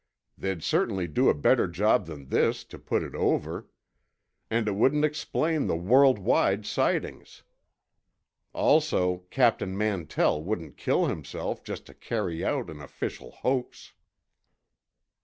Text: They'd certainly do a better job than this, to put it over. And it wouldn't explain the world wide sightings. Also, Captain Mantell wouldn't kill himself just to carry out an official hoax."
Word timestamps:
They'd 0.35 0.63
certainly 0.63 1.05
do 1.07 1.29
a 1.29 1.35
better 1.35 1.67
job 1.67 2.07
than 2.07 2.29
this, 2.29 2.63
to 2.63 2.79
put 2.79 3.03
it 3.03 3.13
over. 3.13 3.67
And 4.49 4.67
it 4.67 4.71
wouldn't 4.71 5.05
explain 5.05 5.67
the 5.67 5.75
world 5.75 6.17
wide 6.17 6.65
sightings. 6.65 7.43
Also, 8.51 9.17
Captain 9.29 9.77
Mantell 9.77 10.43
wouldn't 10.43 10.75
kill 10.75 11.05
himself 11.05 11.63
just 11.63 11.85
to 11.85 11.93
carry 11.93 12.43
out 12.43 12.67
an 12.71 12.81
official 12.81 13.29
hoax." 13.29 13.93